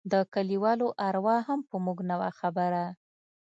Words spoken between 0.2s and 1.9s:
كليوالو اروا هم په